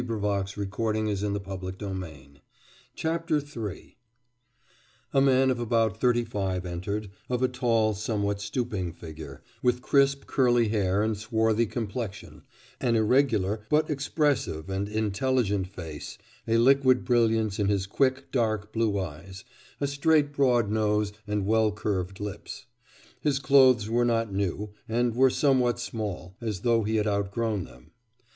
[0.03, 0.15] 'Dmitri
[0.57, 2.41] Nikolaitch Rudin,' announced the
[3.39, 3.97] servant III
[5.13, 10.25] A man of about thirty five entered, of a tall, somewhat stooping figure, with crisp
[10.25, 12.41] curly hair and swarthy complexion,
[12.79, 18.97] an irregular but expressive and intelligent face, a liquid brilliance in his quick, dark blue
[18.99, 19.45] eyes,
[19.79, 22.65] a straight, broad nose, and well curved lips.
[23.21, 27.91] His clothes were not new, and were somewhat small, as though he had outgrown them.